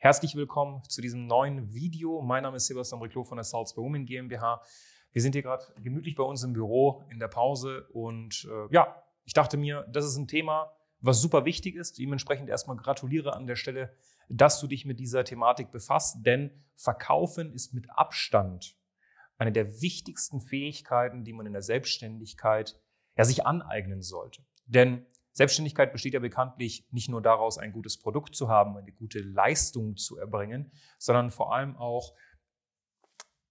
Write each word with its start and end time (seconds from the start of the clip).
Herzlich 0.00 0.36
willkommen 0.36 0.84
zu 0.84 1.02
diesem 1.02 1.26
neuen 1.26 1.74
Video. 1.74 2.22
Mein 2.22 2.44
Name 2.44 2.58
ist 2.58 2.68
Sebastian 2.68 3.02
Riclo 3.02 3.24
von 3.24 3.36
der 3.36 3.42
Salzburg 3.42 3.84
Women 3.84 4.06
GmbH. 4.06 4.62
Wir 5.10 5.20
sind 5.20 5.32
hier 5.32 5.42
gerade 5.42 5.64
gemütlich 5.82 6.14
bei 6.14 6.22
uns 6.22 6.44
im 6.44 6.52
Büro 6.52 7.02
in 7.10 7.18
der 7.18 7.26
Pause 7.26 7.88
und 7.92 8.48
äh, 8.48 8.72
ja, 8.72 9.02
ich 9.24 9.32
dachte 9.32 9.56
mir, 9.56 9.88
das 9.90 10.04
ist 10.04 10.16
ein 10.16 10.28
Thema, 10.28 10.70
was 11.00 11.20
super 11.20 11.44
wichtig 11.44 11.74
ist. 11.74 11.98
Dementsprechend 11.98 12.48
erstmal 12.48 12.76
gratuliere 12.76 13.34
an 13.34 13.48
der 13.48 13.56
Stelle, 13.56 13.92
dass 14.28 14.60
du 14.60 14.68
dich 14.68 14.84
mit 14.84 15.00
dieser 15.00 15.24
Thematik 15.24 15.72
befasst, 15.72 16.18
denn 16.24 16.52
Verkaufen 16.76 17.52
ist 17.52 17.74
mit 17.74 17.90
Abstand 17.90 18.76
eine 19.36 19.50
der 19.50 19.80
wichtigsten 19.82 20.40
Fähigkeiten, 20.40 21.24
die 21.24 21.32
man 21.32 21.46
in 21.46 21.54
der 21.54 21.62
Selbstständigkeit 21.62 22.80
ja, 23.16 23.24
sich 23.24 23.44
aneignen 23.44 24.02
sollte. 24.02 24.44
Denn 24.64 25.06
Selbstständigkeit 25.38 25.92
besteht 25.92 26.14
ja 26.14 26.18
bekanntlich 26.18 26.84
nicht 26.90 27.08
nur 27.08 27.22
daraus, 27.22 27.58
ein 27.58 27.70
gutes 27.70 27.96
Produkt 27.96 28.34
zu 28.34 28.48
haben, 28.48 28.76
eine 28.76 28.90
gute 28.90 29.20
Leistung 29.20 29.96
zu 29.96 30.18
erbringen, 30.18 30.72
sondern 30.98 31.30
vor 31.30 31.54
allem 31.54 31.76
auch 31.76 32.12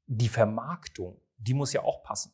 die 0.06 0.28
Vermarktung, 0.28 1.22
die 1.38 1.54
muss 1.54 1.72
ja 1.72 1.84
auch 1.84 2.04
passen. 2.04 2.34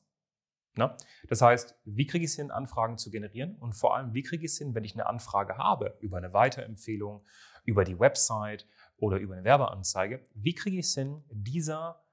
Ne? 0.73 0.97
Das 1.27 1.43
heißt, 1.43 1.75
wie 1.85 2.07
kriege 2.07 2.25
ich 2.25 2.31
es 2.31 2.35
hin, 2.35 2.49
Anfragen 2.49 2.97
zu 2.97 3.11
generieren 3.11 3.55
und 3.57 3.73
vor 3.73 3.95
allem, 3.95 4.15
wie 4.15 4.23
kriege 4.23 4.43
ich 4.43 4.53
es 4.53 4.57
hin, 4.57 4.73
wenn 4.73 4.85
ich 4.85 4.95
eine 4.95 5.05
Anfrage 5.05 5.55
habe 5.55 5.99
über 5.99 6.17
eine 6.17 6.33
Weiterempfehlung, 6.33 7.23
über 7.63 7.83
die 7.83 7.99
Website 7.99 8.67
oder 8.97 9.17
über 9.17 9.35
eine 9.35 9.43
Werbeanzeige, 9.43 10.25
wie 10.33 10.55
kriege 10.55 10.79
ich 10.79 10.87
es 10.87 10.95
hin, 10.95 11.23
dieser, 11.29 12.03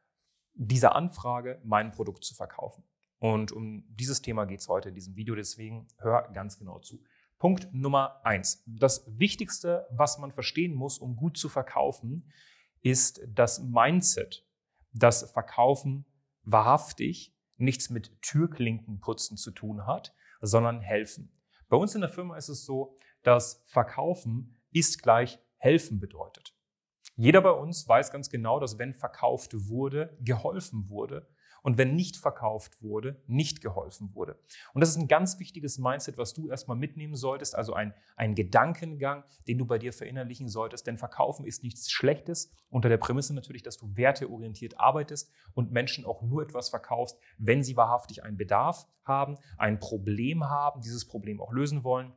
dieser 0.53 0.95
Anfrage 0.95 1.59
mein 1.65 1.91
Produkt 1.91 2.23
zu 2.23 2.35
verkaufen? 2.35 2.85
Und 3.19 3.51
um 3.51 3.87
dieses 3.89 4.21
Thema 4.21 4.45
geht 4.45 4.61
es 4.61 4.69
heute 4.69 4.91
in 4.91 4.95
diesem 4.95 5.17
Video, 5.17 5.35
deswegen 5.35 5.89
hör 5.97 6.31
ganz 6.35 6.59
genau 6.59 6.81
zu. 6.81 7.03
Punkt 7.41 7.73
Nummer 7.73 8.21
eins. 8.23 8.63
Das 8.67 9.07
Wichtigste, 9.19 9.87
was 9.91 10.19
man 10.19 10.31
verstehen 10.31 10.75
muss, 10.75 10.99
um 10.99 11.17
gut 11.17 11.39
zu 11.39 11.49
verkaufen, 11.49 12.31
ist 12.83 13.23
das 13.27 13.63
Mindset, 13.63 14.47
dass 14.93 15.33
Verkaufen 15.33 16.05
wahrhaftig 16.43 17.35
nichts 17.57 17.89
mit 17.89 18.21
Türklinkenputzen 18.21 19.39
zu 19.39 19.53
tun 19.53 19.87
hat, 19.87 20.15
sondern 20.43 20.83
helfen. 20.83 21.33
Bei 21.71 21.79
uns 21.79 21.95
in 21.95 22.03
der 22.03 22.11
Firma 22.11 22.37
ist 22.37 22.51
es 22.51 22.67
so, 22.67 22.99
dass 23.23 23.65
Verkaufen 23.67 24.61
ist 24.71 25.03
gleich 25.03 25.39
helfen 25.57 25.99
bedeutet. 25.99 26.55
Jeder 27.17 27.41
bei 27.41 27.53
uns 27.53 27.89
weiß 27.89 28.13
ganz 28.13 28.29
genau, 28.29 28.61
dass 28.61 28.79
wenn 28.79 28.93
verkauft 28.93 29.55
wurde, 29.67 30.15
geholfen 30.21 30.91
wurde 30.91 31.27
und 31.63 31.79
wenn 31.79 31.95
nicht 31.95 32.17
verkauft 32.17 32.83
wurde, 32.83 33.23
nicht 33.27 33.61
geholfen 33.61 34.15
wurde. 34.15 34.39
Und 34.73 34.81
das 34.81 34.91
ist 34.91 34.97
ein 34.97 35.09
ganz 35.09 35.39
wichtiges 35.39 35.79
Mindset, 35.79 36.19
was 36.19 36.35
du 36.35 36.49
erstmal 36.49 36.77
mitnehmen 36.77 37.17
solltest, 37.17 37.55
also 37.55 37.75
ein, 37.75 37.95
ein 38.17 38.35
Gedankengang, 38.35 39.25
den 39.49 39.59
du 39.59 39.67
bei 39.67 39.79
dir 39.79 39.93
verinnerlichen 39.93 40.49
solltest. 40.49 40.87
Denn 40.87 40.99
Verkaufen 40.99 41.45
ist 41.45 41.63
nichts 41.63 41.91
Schlechtes, 41.91 42.53
unter 42.71 42.89
der 42.89 42.99
Prämisse 42.99 43.35
natürlich, 43.35 43.63
dass 43.63 43.77
du 43.77 43.97
werteorientiert 43.97 44.79
arbeitest 44.79 45.31
und 45.55 45.73
Menschen 45.73 46.05
auch 46.05 46.23
nur 46.23 46.43
etwas 46.43 46.69
verkaufst, 46.69 47.19
wenn 47.39 47.63
sie 47.63 47.77
wahrhaftig 47.77 48.23
einen 48.25 48.37
Bedarf 48.37 48.87
haben, 49.05 49.39
ein 49.59 49.81
Problem 49.81 50.45
haben, 50.45 50.81
dieses 50.81 51.07
Problem 51.07 51.41
auch 51.41 51.53
lösen 51.53 51.85
wollen 51.85 52.13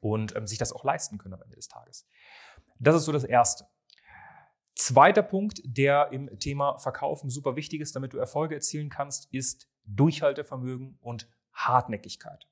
und 0.00 0.34
ähm, 0.36 0.46
sich 0.46 0.58
das 0.58 0.72
auch 0.72 0.84
leisten 0.84 1.18
können 1.18 1.34
am 1.34 1.42
Ende 1.42 1.56
des 1.56 1.68
Tages. 1.68 2.06
Das 2.78 2.96
ist 2.96 3.04
so 3.04 3.12
das 3.12 3.24
Erste. 3.24 3.66
Zweiter 4.76 5.22
Punkt, 5.22 5.62
der 5.64 6.12
im 6.12 6.38
Thema 6.38 6.76
Verkaufen 6.76 7.30
super 7.30 7.56
wichtig 7.56 7.80
ist, 7.80 7.96
damit 7.96 8.12
du 8.12 8.18
Erfolge 8.18 8.54
erzielen 8.54 8.90
kannst, 8.90 9.32
ist 9.32 9.70
Durchhaltevermögen 9.86 10.98
und 11.00 11.28
Hartnäckigkeit. 11.54 12.46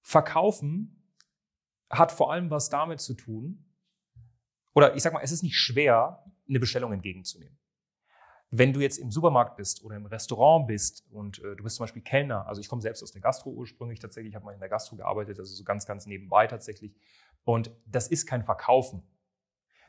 Verkaufen 0.00 1.12
hat 1.90 2.10
vor 2.10 2.32
allem 2.32 2.50
was 2.50 2.70
damit 2.70 3.00
zu 3.00 3.12
tun, 3.12 3.66
oder 4.74 4.96
ich 4.96 5.02
sag 5.02 5.12
mal, 5.12 5.20
es 5.20 5.30
ist 5.30 5.42
nicht 5.42 5.58
schwer, 5.58 6.24
eine 6.48 6.58
Bestellung 6.58 6.92
entgegenzunehmen. 6.92 7.58
Wenn 8.50 8.72
du 8.72 8.80
jetzt 8.80 8.96
im 8.96 9.10
Supermarkt 9.10 9.56
bist 9.56 9.84
oder 9.84 9.96
im 9.96 10.06
Restaurant 10.06 10.66
bist 10.66 11.04
und 11.10 11.38
äh, 11.40 11.54
du 11.54 11.64
bist 11.64 11.76
zum 11.76 11.84
Beispiel 11.84 12.02
Kellner, 12.02 12.46
also 12.46 12.62
ich 12.62 12.68
komme 12.68 12.80
selbst 12.80 13.02
aus 13.02 13.12
der 13.12 13.20
Gastro 13.20 13.50
ursprünglich 13.50 14.00
tatsächlich, 14.00 14.30
ich 14.30 14.36
habe 14.36 14.46
mal 14.46 14.54
in 14.54 14.60
der 14.60 14.70
Gastro 14.70 14.96
gearbeitet, 14.96 15.38
also 15.38 15.54
so 15.54 15.64
ganz, 15.64 15.84
ganz 15.84 16.06
nebenbei 16.06 16.46
tatsächlich. 16.46 16.96
Und 17.44 17.70
das 17.84 18.08
ist 18.08 18.26
kein 18.26 18.42
Verkaufen. 18.42 19.02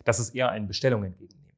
Das 0.06 0.20
ist 0.20 0.34
eher 0.34 0.50
ein 0.50 0.68
Bestellung 0.68 1.04
entgegennehmen. 1.04 1.58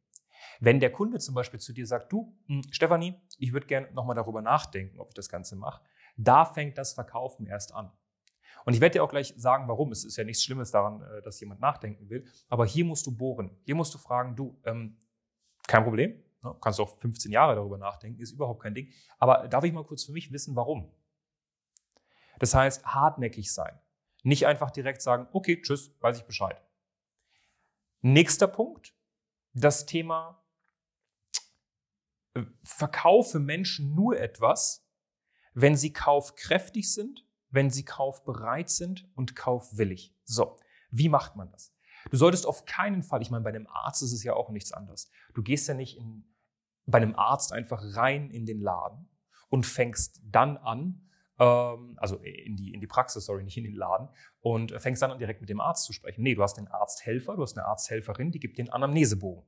Wenn 0.59 0.79
der 0.79 0.91
Kunde 0.91 1.19
zum 1.19 1.35
Beispiel 1.35 1.59
zu 1.59 1.71
dir 1.71 1.85
sagt, 1.85 2.11
du, 2.11 2.35
hm, 2.47 2.63
Stefanie, 2.71 3.21
ich 3.37 3.53
würde 3.53 3.67
gerne 3.67 3.91
nochmal 3.91 4.15
darüber 4.15 4.41
nachdenken, 4.41 4.99
ob 4.99 5.09
ich 5.09 5.13
das 5.13 5.29
Ganze 5.29 5.55
mache, 5.55 5.83
da 6.15 6.45
fängt 6.45 6.79
das 6.79 6.93
Verkaufen 6.93 7.45
erst 7.45 7.75
an. 7.75 7.91
Und 8.65 8.73
ich 8.73 8.81
werde 8.81 8.93
dir 8.93 9.03
auch 9.03 9.09
gleich 9.09 9.33
sagen, 9.37 9.67
warum. 9.67 9.91
Es 9.91 10.03
ist 10.03 10.17
ja 10.17 10.23
nichts 10.23 10.43
Schlimmes 10.43 10.71
daran, 10.71 11.01
äh, 11.01 11.21
dass 11.21 11.39
jemand 11.39 11.61
nachdenken 11.61 12.09
will. 12.09 12.25
Aber 12.49 12.65
hier 12.65 12.83
musst 12.85 13.05
du 13.05 13.15
bohren. 13.15 13.51
Hier 13.63 13.75
musst 13.75 13.93
du 13.93 13.97
fragen, 13.97 14.35
du, 14.35 14.59
ähm, 14.65 14.97
kein 15.67 15.83
Problem. 15.83 16.21
Ne? 16.41 16.55
Kannst 16.59 16.79
auch 16.79 16.97
15 16.97 17.31
Jahre 17.31 17.55
darüber 17.55 17.77
nachdenken, 17.77 18.19
ist 18.19 18.31
überhaupt 18.31 18.61
kein 18.61 18.73
Ding. 18.73 18.91
Aber 19.19 19.47
darf 19.47 19.63
ich 19.63 19.71
mal 19.71 19.85
kurz 19.85 20.03
für 20.03 20.11
mich 20.11 20.31
wissen, 20.31 20.55
warum? 20.55 20.91
Das 22.39 22.55
heißt, 22.55 22.85
hartnäckig 22.85 23.53
sein. 23.53 23.79
Nicht 24.23 24.45
einfach 24.45 24.71
direkt 24.71 25.01
sagen, 25.01 25.27
okay, 25.31 25.61
tschüss, 25.61 25.95
weiß 26.01 26.17
ich 26.17 26.25
Bescheid. 26.25 26.61
Nächster 28.09 28.47
Punkt, 28.47 28.95
das 29.51 29.85
Thema 29.85 30.41
äh, 32.35 32.43
verkaufe 32.63 33.37
Menschen 33.37 33.95
nur 33.95 34.17
etwas, 34.17 34.87
wenn 35.53 35.75
sie 35.75 35.91
kaufkräftig 35.91 36.93
sind, 36.93 37.27
wenn 37.49 37.69
sie 37.69 37.83
kaufbereit 37.83 38.69
sind 38.69 39.11
und 39.15 39.35
kaufwillig. 39.35 40.15
So, 40.23 40.57
wie 40.89 41.09
macht 41.09 41.35
man 41.35 41.51
das? 41.51 41.75
Du 42.09 42.15
solltest 42.15 42.45
auf 42.45 42.63
keinen 42.63 43.03
Fall, 43.03 43.21
ich 43.21 43.29
meine, 43.29 43.43
bei 43.43 43.49
einem 43.49 43.67
Arzt 43.67 44.01
ist 44.01 44.13
es 44.13 44.23
ja 44.23 44.35
auch 44.35 44.51
nichts 44.51 44.71
anderes. 44.71 45.11
Du 45.33 45.43
gehst 45.43 45.67
ja 45.67 45.73
nicht 45.73 45.97
in, 45.97 46.33
bei 46.85 46.99
einem 46.99 47.15
Arzt 47.15 47.51
einfach 47.51 47.83
rein 47.97 48.31
in 48.31 48.45
den 48.45 48.61
Laden 48.61 49.09
und 49.49 49.65
fängst 49.65 50.21
dann 50.23 50.55
an, 50.55 51.06
also 51.37 52.17
in 52.17 52.55
die, 52.55 52.73
in 52.73 52.81
die 52.81 52.87
Praxis, 52.87 53.25
sorry, 53.25 53.43
nicht 53.43 53.57
in 53.57 53.63
den 53.63 53.75
Laden, 53.75 54.09
und 54.39 54.71
fängst 54.81 55.01
dann 55.01 55.11
an, 55.11 55.19
direkt 55.19 55.41
mit 55.41 55.49
dem 55.49 55.61
Arzt 55.61 55.85
zu 55.85 55.93
sprechen. 55.93 56.23
Nee, 56.23 56.35
du 56.35 56.41
hast 56.41 56.55
den 56.55 56.67
Arzthelfer, 56.67 57.35
du 57.35 57.41
hast 57.41 57.57
eine 57.57 57.67
Arzthelferin, 57.67 58.31
die 58.31 58.39
gibt 58.39 58.57
den 58.57 58.69
Anamnesebogen. 58.69 59.43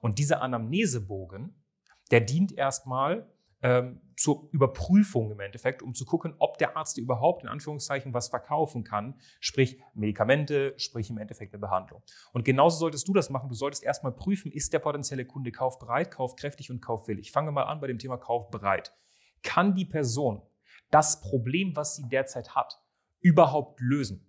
Und 0.00 0.18
dieser 0.18 0.42
Anamnesebogen, 0.42 1.62
der 2.10 2.20
dient 2.20 2.52
erstmal 2.52 3.30
ähm, 3.60 4.00
zur 4.16 4.48
Überprüfung 4.52 5.32
im 5.32 5.40
Endeffekt, 5.40 5.82
um 5.82 5.94
zu 5.94 6.04
gucken, 6.04 6.34
ob 6.38 6.58
der 6.58 6.76
Arzt 6.76 6.96
dir 6.96 7.02
überhaupt 7.02 7.42
in 7.42 7.48
Anführungszeichen 7.48 8.14
was 8.14 8.28
verkaufen 8.28 8.84
kann, 8.84 9.18
sprich 9.40 9.80
Medikamente, 9.94 10.74
sprich 10.76 11.10
im 11.10 11.18
Endeffekt 11.18 11.54
eine 11.54 11.60
Behandlung. 11.60 12.02
Und 12.32 12.44
genauso 12.44 12.78
solltest 12.78 13.08
du 13.08 13.12
das 13.12 13.30
machen. 13.30 13.48
Du 13.48 13.54
solltest 13.54 13.82
erstmal 13.82 14.12
prüfen, 14.12 14.52
ist 14.52 14.72
der 14.72 14.78
potenzielle 14.78 15.24
Kunde 15.24 15.50
kaufbereit, 15.50 16.10
kaufkräftig 16.10 16.70
und 16.70 16.80
kaufwillig. 16.80 17.32
Fangen 17.32 17.48
wir 17.48 17.52
mal 17.52 17.64
an 17.64 17.80
bei 17.80 17.88
dem 17.88 17.98
Thema 17.98 18.16
kaufbereit. 18.16 18.94
Kann 19.42 19.74
die 19.74 19.84
Person 19.84 20.42
das 20.90 21.20
Problem, 21.20 21.76
was 21.76 21.96
sie 21.96 22.08
derzeit 22.08 22.54
hat, 22.54 22.80
überhaupt 23.20 23.80
lösen. 23.80 24.26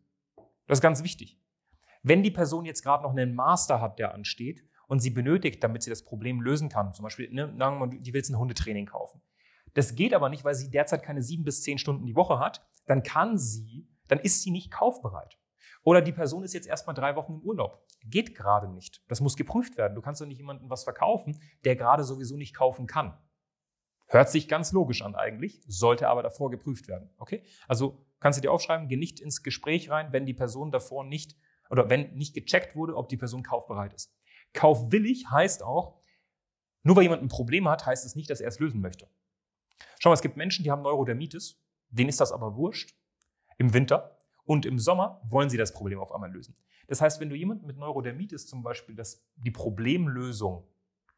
Das 0.67 0.79
ist 0.79 0.81
ganz 0.83 1.03
wichtig. 1.03 1.39
Wenn 2.03 2.23
die 2.23 2.31
Person 2.31 2.65
jetzt 2.65 2.83
gerade 2.83 3.03
noch 3.03 3.11
einen 3.11 3.35
Master 3.35 3.81
hat, 3.81 3.99
der 3.99 4.13
ansteht 4.13 4.63
und 4.87 4.99
sie 4.99 5.09
benötigt, 5.09 5.63
damit 5.63 5.83
sie 5.83 5.89
das 5.89 6.03
Problem 6.03 6.41
lösen 6.41 6.69
kann, 6.69 6.93
zum 6.93 7.03
Beispiel, 7.03 7.31
ne, 7.31 7.47
die 8.01 8.13
will 8.13 8.19
jetzt 8.19 8.29
ein 8.29 8.39
Hundetraining 8.39 8.85
kaufen. 8.85 9.21
Das 9.73 9.95
geht 9.95 10.13
aber 10.13 10.29
nicht, 10.29 10.43
weil 10.43 10.55
sie 10.55 10.71
derzeit 10.71 11.03
keine 11.03 11.21
sieben 11.21 11.43
bis 11.43 11.61
zehn 11.61 11.77
Stunden 11.77 12.05
die 12.05 12.15
Woche 12.15 12.39
hat. 12.39 12.65
Dann 12.87 13.03
kann 13.03 13.37
sie, 13.37 13.87
dann 14.07 14.19
ist 14.19 14.41
sie 14.41 14.51
nicht 14.51 14.71
kaufbereit. 14.71 15.37
Oder 15.83 16.01
die 16.01 16.11
Person 16.11 16.43
ist 16.43 16.53
jetzt 16.53 16.67
erstmal 16.67 16.95
drei 16.95 17.15
Wochen 17.15 17.33
im 17.33 17.41
Urlaub. 17.41 17.85
Geht 18.03 18.35
gerade 18.35 18.67
nicht. 18.67 19.03
Das 19.07 19.21
muss 19.21 19.37
geprüft 19.37 19.77
werden. 19.77 19.95
Du 19.95 20.01
kannst 20.01 20.21
doch 20.21 20.25
nicht 20.25 20.39
jemandem 20.39 20.69
was 20.69 20.83
verkaufen, 20.83 21.39
der 21.63 21.75
gerade 21.75 22.03
sowieso 22.03 22.35
nicht 22.35 22.55
kaufen 22.55 22.87
kann. 22.87 23.17
Hört 24.11 24.29
sich 24.29 24.47
ganz 24.47 24.71
logisch 24.71 25.03
an 25.03 25.15
eigentlich, 25.15 25.61
sollte 25.67 26.09
aber 26.09 26.23
davor 26.23 26.49
geprüft 26.49 26.87
werden. 26.87 27.09
Okay? 27.17 27.43
Also 27.67 28.03
kannst 28.19 28.37
du 28.37 28.41
dir 28.41 28.51
aufschreiben, 28.51 28.87
geh 28.87 28.97
nicht 28.97 29.19
ins 29.19 29.43
Gespräch 29.43 29.91
rein, 29.91 30.11
wenn 30.11 30.25
die 30.25 30.33
Person 30.33 30.71
davor 30.71 31.03
nicht 31.03 31.37
oder 31.69 31.89
wenn 31.89 32.15
nicht 32.15 32.33
gecheckt 32.33 32.75
wurde, 32.75 32.95
ob 32.95 33.07
die 33.09 33.17
Person 33.17 33.43
kaufbereit 33.43 33.93
ist. 33.93 34.11
Kaufwillig 34.53 35.29
heißt 35.29 35.61
auch, 35.61 36.01
nur 36.81 36.95
weil 36.95 37.03
jemand 37.03 37.21
ein 37.21 37.27
Problem 37.27 37.69
hat, 37.69 37.85
heißt 37.85 38.03
es 38.03 38.15
nicht, 38.15 38.31
dass 38.31 38.41
er 38.41 38.47
es 38.47 38.59
lösen 38.59 38.81
möchte. 38.81 39.07
Schau 39.99 40.09
mal, 40.09 40.15
es 40.15 40.21
gibt 40.21 40.37
Menschen, 40.37 40.63
die 40.63 40.71
haben 40.71 40.81
Neurodermitis, 40.81 41.61
denen 41.89 42.09
ist 42.09 42.19
das 42.19 42.31
aber 42.31 42.55
wurscht 42.55 42.95
im 43.57 43.73
Winter 43.73 44.17
Und 44.43 44.65
im 44.65 44.79
Sommer 44.79 45.21
wollen 45.29 45.51
sie 45.51 45.57
das 45.57 45.73
Problem 45.73 45.99
auf 45.99 46.11
einmal 46.11 46.31
lösen. 46.31 46.55
Das 46.87 47.01
heißt, 47.01 47.19
wenn 47.19 47.29
du 47.29 47.35
jemanden 47.35 47.67
mit 47.67 47.77
Neurodermitis 47.77 48.47
zum 48.47 48.63
Beispiel 48.63 48.95
das, 48.95 49.23
die 49.35 49.51
Problemlösung 49.51 50.63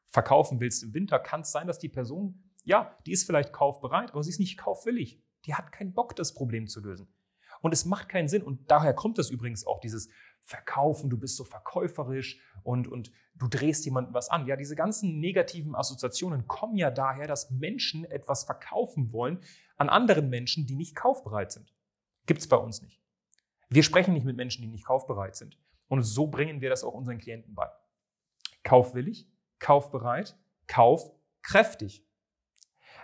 verkaufen 0.07 0.59
willst 0.59 0.83
im 0.83 0.93
Winter, 0.93 1.17
kann 1.17 1.41
es 1.41 1.51
sein, 1.53 1.67
dass 1.67 1.79
die 1.79 1.87
Person, 1.87 2.43
ja, 2.63 2.97
die 3.05 3.11
ist 3.11 3.25
vielleicht 3.25 3.53
kaufbereit, 3.53 4.11
aber 4.11 4.23
sie 4.23 4.29
ist 4.29 4.39
nicht 4.39 4.57
kaufwillig. 4.57 5.21
Die 5.45 5.55
hat 5.55 5.71
keinen 5.71 5.93
Bock, 5.93 6.15
das 6.15 6.33
Problem 6.33 6.67
zu 6.67 6.81
lösen. 6.81 7.07
Und 7.61 7.73
es 7.73 7.85
macht 7.85 8.09
keinen 8.09 8.27
Sinn. 8.27 8.43
Und 8.43 8.69
daher 8.69 8.93
kommt 8.93 9.17
das 9.17 9.29
übrigens 9.29 9.65
auch, 9.65 9.79
dieses 9.79 10.09
Verkaufen, 10.41 11.09
du 11.09 11.17
bist 11.17 11.37
so 11.37 11.43
verkäuferisch 11.43 12.39
und, 12.63 12.87
und 12.87 13.11
du 13.35 13.47
drehst 13.47 13.85
jemandem 13.85 14.13
was 14.13 14.29
an. 14.29 14.47
Ja, 14.47 14.55
diese 14.55 14.75
ganzen 14.75 15.19
negativen 15.19 15.75
Assoziationen 15.75 16.47
kommen 16.47 16.77
ja 16.77 16.89
daher, 16.89 17.27
dass 17.27 17.51
Menschen 17.51 18.05
etwas 18.05 18.43
verkaufen 18.43 19.13
wollen 19.13 19.39
an 19.77 19.89
anderen 19.89 20.29
Menschen, 20.29 20.65
die 20.65 20.75
nicht 20.75 20.95
kaufbereit 20.95 21.51
sind. 21.51 21.73
Gibt's 22.25 22.47
bei 22.47 22.57
uns 22.57 22.81
nicht. 22.81 23.01
Wir 23.69 23.83
sprechen 23.83 24.13
nicht 24.13 24.25
mit 24.25 24.35
Menschen, 24.35 24.61
die 24.61 24.67
nicht 24.67 24.85
kaufbereit 24.85 25.35
sind. 25.35 25.57
Und 25.87 26.03
so 26.03 26.27
bringen 26.27 26.61
wir 26.61 26.69
das 26.69 26.83
auch 26.83 26.93
unseren 26.93 27.19
Klienten 27.19 27.53
bei. 27.53 27.69
Kaufwillig, 28.63 29.29
kaufbereit, 29.59 30.37
kaufkräftig. 30.67 32.05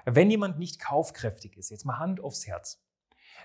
Wenn 0.09 0.31
jemand 0.31 0.57
nicht 0.57 0.79
kaufkräftig 0.79 1.57
ist, 1.57 1.69
jetzt 1.69 1.83
mal 1.83 1.99
Hand 1.99 2.21
aufs 2.21 2.47
Herz, 2.47 2.81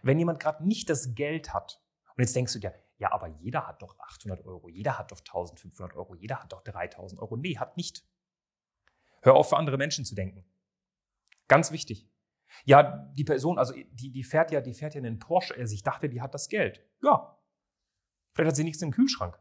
wenn 0.03 0.17
jemand 0.21 0.39
gerade 0.39 0.65
nicht 0.65 0.89
das 0.89 1.17
Geld 1.17 1.53
hat, 1.53 1.83
und 2.17 2.23
jetzt 2.23 2.37
denkst 2.37 2.53
du 2.53 2.61
dir, 2.61 2.73
ja, 2.99 3.11
aber 3.11 3.27
jeder 3.27 3.67
hat 3.67 3.83
doch 3.83 3.99
800 3.99 4.45
Euro, 4.47 4.69
jeder 4.69 4.97
hat 4.97 5.11
doch 5.11 5.19
1500 5.19 5.97
Euro, 5.97 6.15
jeder 6.15 6.41
hat 6.41 6.53
doch 6.53 6.63
3000 6.63 7.21
Euro. 7.21 7.37
Nee, 7.37 7.59
hat 7.59 7.77
nicht. 7.77 8.07
Hör 9.23 9.35
auf, 9.35 9.49
für 9.49 9.57
andere 9.57 9.77
Menschen 9.77 10.05
zu 10.05 10.15
denken. 10.15 10.45
Ganz 11.49 11.73
wichtig. 11.73 12.09
Ja, 12.65 13.11
die 13.15 13.25
Person, 13.25 13.59
also 13.59 13.75
die, 13.75 14.13
die 14.13 14.23
fährt 14.23 14.53
ja, 14.53 14.61
die 14.61 14.75
fährt 14.75 14.95
ja 14.95 15.01
einen 15.01 15.19
Porsche. 15.19 15.57
Also 15.57 15.75
ich 15.75 15.83
dachte, 15.83 16.09
die 16.09 16.21
hat 16.21 16.33
das 16.33 16.49
Geld. 16.49 16.89
Ja. 17.03 17.41
Vielleicht 18.35 18.51
hat 18.51 18.57
sie 18.57 18.65
nichts 18.65 18.83
im 18.83 18.93
Kühlschrank. 18.93 19.37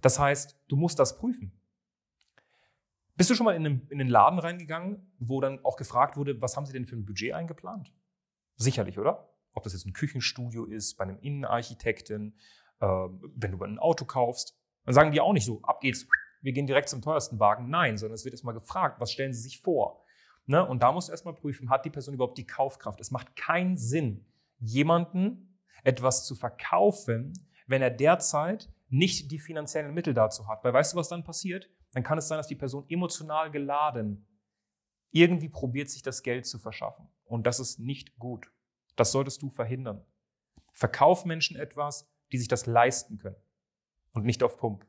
Das 0.00 0.18
heißt, 0.18 0.58
du 0.66 0.74
musst 0.74 0.98
das 0.98 1.16
prüfen. 1.16 1.61
Bist 3.16 3.30
du 3.30 3.34
schon 3.34 3.44
mal 3.44 3.54
in, 3.54 3.66
einen, 3.66 3.86
in 3.88 3.98
den 3.98 4.08
Laden 4.08 4.38
reingegangen, 4.38 5.12
wo 5.18 5.40
dann 5.40 5.64
auch 5.64 5.76
gefragt 5.76 6.16
wurde, 6.16 6.40
was 6.40 6.56
haben 6.56 6.66
Sie 6.66 6.72
denn 6.72 6.86
für 6.86 6.96
ein 6.96 7.04
Budget 7.04 7.34
eingeplant? 7.34 7.92
Sicherlich, 8.56 8.98
oder? 8.98 9.28
Ob 9.52 9.64
das 9.64 9.74
jetzt 9.74 9.86
ein 9.86 9.92
Küchenstudio 9.92 10.64
ist, 10.64 10.96
bei 10.96 11.04
einem 11.04 11.18
Innenarchitekten, 11.18 12.38
äh, 12.80 12.86
wenn 12.86 13.52
du 13.52 13.62
ein 13.62 13.78
Auto 13.78 14.04
kaufst. 14.04 14.58
Dann 14.84 14.94
sagen 14.94 15.12
die 15.12 15.20
auch 15.20 15.32
nicht 15.32 15.44
so, 15.44 15.60
ab 15.62 15.80
geht's, 15.80 16.06
wir 16.40 16.52
gehen 16.52 16.66
direkt 16.66 16.88
zum 16.88 17.02
teuersten 17.02 17.38
Wagen. 17.38 17.68
Nein, 17.68 17.98
sondern 17.98 18.14
es 18.14 18.24
wird 18.24 18.34
erstmal 18.34 18.54
gefragt, 18.54 19.00
was 19.00 19.12
stellen 19.12 19.32
Sie 19.32 19.42
sich 19.42 19.60
vor? 19.60 20.04
Ne? 20.46 20.66
Und 20.66 20.82
da 20.82 20.90
musst 20.90 21.08
du 21.08 21.12
erstmal 21.12 21.34
prüfen, 21.34 21.70
hat 21.70 21.84
die 21.84 21.90
Person 21.90 22.14
überhaupt 22.14 22.38
die 22.38 22.46
Kaufkraft? 22.46 23.00
Es 23.00 23.10
macht 23.10 23.36
keinen 23.36 23.76
Sinn, 23.76 24.26
jemanden 24.58 25.58
etwas 25.84 26.26
zu 26.26 26.34
verkaufen, 26.34 27.32
wenn 27.66 27.82
er 27.82 27.90
derzeit 27.90 28.72
nicht 28.88 29.30
die 29.30 29.38
finanziellen 29.38 29.94
Mittel 29.94 30.14
dazu 30.14 30.48
hat. 30.48 30.64
Weil 30.64 30.72
weißt 30.72 30.92
du, 30.92 30.96
was 30.96 31.08
dann 31.08 31.24
passiert? 31.24 31.70
Dann 31.92 32.02
kann 32.02 32.18
es 32.18 32.28
sein, 32.28 32.38
dass 32.38 32.48
die 32.48 32.56
Person 32.56 32.84
emotional 32.88 33.50
geladen 33.50 34.26
irgendwie 35.10 35.48
probiert, 35.48 35.90
sich 35.90 36.02
das 36.02 36.22
Geld 36.22 36.46
zu 36.46 36.58
verschaffen. 36.58 37.08
Und 37.24 37.46
das 37.46 37.60
ist 37.60 37.78
nicht 37.78 38.18
gut. 38.18 38.50
Das 38.96 39.12
solltest 39.12 39.42
du 39.42 39.50
verhindern. 39.50 40.04
Verkauf 40.72 41.24
Menschen 41.24 41.56
etwas, 41.56 42.10
die 42.32 42.38
sich 42.38 42.48
das 42.48 42.66
leisten 42.66 43.18
können 43.18 43.36
und 44.12 44.24
nicht 44.24 44.42
auf 44.42 44.56
Pump. 44.56 44.86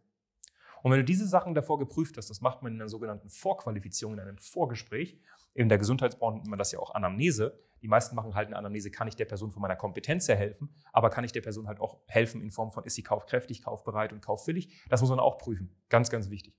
Und 0.82 0.92
wenn 0.92 1.00
du 1.00 1.06
diese 1.06 1.28
Sachen 1.28 1.56
davor 1.56 1.80
geprüft 1.80 2.18
hast, 2.18 2.30
das 2.30 2.42
macht 2.42 2.62
man 2.62 2.74
in 2.74 2.82
einer 2.82 2.90
sogenannten 2.90 3.30
Vorqualifizierung, 3.30 4.16
in 4.16 4.20
einem 4.20 4.38
Vorgespräch, 4.38 5.18
in 5.54 5.70
der 5.70 5.78
Gesundheitsbranche 5.78 6.38
nennt 6.38 6.50
man 6.50 6.60
das 6.60 6.72
ja 6.72 6.80
auch 6.80 6.94
Anamnese. 6.94 7.58
Die 7.82 7.88
meisten 7.88 8.16
machen 8.16 8.34
halt 8.36 8.48
eine 8.48 8.58
Anamnese, 8.58 8.92
kann 8.92 9.08
ich 9.08 9.16
der 9.16 9.26
Person 9.26 9.52
von 9.52 9.62
meiner 9.62 9.76
Kompetenz 9.76 10.28
her 10.28 10.36
helfen, 10.36 10.74
aber 10.92 11.10
kann 11.10 11.24
ich 11.24 11.32
der 11.32 11.42
Person 11.42 11.68
halt 11.68 11.80
auch 11.80 12.02
helfen 12.08 12.42
in 12.42 12.52
Form 12.52 12.72
von, 12.72 12.84
ist 12.86 12.96
sie 12.96 13.04
kaufkräftig, 13.04 13.62
kaufbereit 13.62 14.14
und 14.14 14.22
kaufwillig? 14.22 14.84
Das 14.90 15.02
muss 15.02 15.10
man 15.10 15.20
auch 15.20 15.38
prüfen. 15.38 15.74
Ganz, 15.90 16.10
ganz 16.10 16.30
wichtig. 16.30 16.56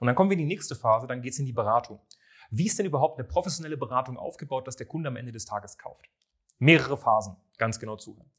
Und 0.00 0.06
dann 0.06 0.16
kommen 0.16 0.30
wir 0.30 0.34
in 0.34 0.40
die 0.40 0.54
nächste 0.54 0.74
Phase, 0.74 1.06
dann 1.06 1.22
geht 1.22 1.34
es 1.34 1.38
in 1.38 1.46
die 1.46 1.52
Beratung. 1.52 2.00
Wie 2.50 2.66
ist 2.66 2.78
denn 2.78 2.86
überhaupt 2.86 3.18
eine 3.18 3.28
professionelle 3.28 3.76
Beratung 3.76 4.16
aufgebaut, 4.16 4.66
dass 4.66 4.76
der 4.76 4.86
Kunde 4.86 5.08
am 5.08 5.16
Ende 5.16 5.30
des 5.30 5.44
Tages 5.44 5.78
kauft? 5.78 6.10
Mehrere 6.58 6.96
Phasen, 6.96 7.36
ganz 7.58 7.78
genau 7.78 7.96
zuhören. 7.96 8.30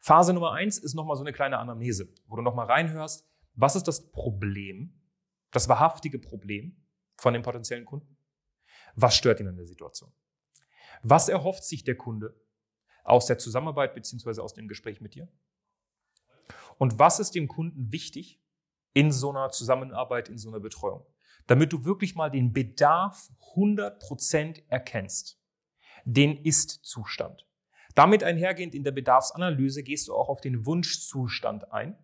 Phase 0.00 0.32
Nummer 0.32 0.52
eins 0.52 0.78
ist 0.78 0.94
nochmal 0.94 1.16
so 1.16 1.22
eine 1.22 1.32
kleine 1.32 1.58
Anamnese, 1.58 2.08
wo 2.26 2.36
du 2.36 2.42
nochmal 2.42 2.66
reinhörst, 2.66 3.28
was 3.54 3.76
ist 3.76 3.88
das 3.88 4.10
Problem, 4.10 5.02
das 5.50 5.68
wahrhaftige 5.68 6.18
Problem 6.18 6.80
von 7.16 7.34
dem 7.34 7.42
potenziellen 7.42 7.84
Kunden? 7.84 8.16
Was 8.94 9.16
stört 9.16 9.40
ihn 9.40 9.48
an 9.48 9.56
der 9.56 9.66
Situation? 9.66 10.12
Was 11.02 11.28
erhofft 11.28 11.64
sich 11.64 11.84
der 11.84 11.96
Kunde 11.96 12.40
aus 13.04 13.26
der 13.26 13.38
Zusammenarbeit 13.38 13.94
beziehungsweise 13.94 14.42
aus 14.42 14.54
dem 14.54 14.68
Gespräch 14.68 15.00
mit 15.00 15.14
dir? 15.14 15.28
Und 16.78 16.98
was 16.98 17.18
ist 17.18 17.34
dem 17.34 17.48
Kunden 17.48 17.92
wichtig 17.92 18.40
in 18.92 19.12
so 19.12 19.30
einer 19.30 19.50
Zusammenarbeit, 19.50 20.28
in 20.28 20.38
so 20.38 20.48
einer 20.48 20.60
Betreuung? 20.60 21.06
Damit 21.46 21.72
du 21.72 21.84
wirklich 21.84 22.14
mal 22.14 22.30
den 22.30 22.52
Bedarf 22.52 23.30
100% 23.54 24.64
erkennst. 24.68 25.40
Den 26.04 26.36
Ist-Zustand. 26.44 27.46
Damit 27.94 28.22
einhergehend 28.22 28.74
in 28.74 28.84
der 28.84 28.92
Bedarfsanalyse 28.92 29.82
gehst 29.82 30.08
du 30.08 30.14
auch 30.14 30.28
auf 30.28 30.40
den 30.40 30.66
Wunschzustand 30.66 31.72
ein 31.72 31.98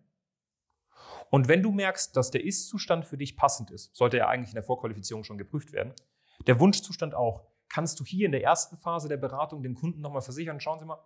und 1.29 1.47
wenn 1.47 1.63
du 1.63 1.71
merkst, 1.71 2.15
dass 2.15 2.31
der 2.31 2.43
Ist-Zustand 2.43 3.05
für 3.05 3.17
dich 3.17 3.35
passend 3.35 3.71
ist, 3.71 3.95
sollte 3.95 4.17
er 4.17 4.29
eigentlich 4.29 4.51
in 4.51 4.55
der 4.55 4.63
Vorqualifizierung 4.63 5.23
schon 5.23 5.37
geprüft 5.37 5.73
werden, 5.73 5.93
der 6.47 6.59
Wunschzustand 6.59 7.15
auch, 7.15 7.47
kannst 7.69 7.99
du 7.99 8.05
hier 8.05 8.25
in 8.25 8.31
der 8.31 8.43
ersten 8.43 8.77
Phase 8.77 9.07
der 9.09 9.17
Beratung 9.17 9.63
dem 9.63 9.75
Kunden 9.75 10.01
nochmal 10.01 10.21
versichern, 10.21 10.59
schauen 10.59 10.79
Sie 10.79 10.85
mal, 10.85 11.03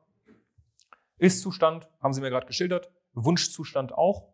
Ist-Zustand 1.18 1.90
haben 2.02 2.14
Sie 2.14 2.22
mir 2.22 2.30
gerade 2.30 2.48
geschildert, 2.48 2.92
Wunschzustand 3.14 3.94
auch. 3.94 4.34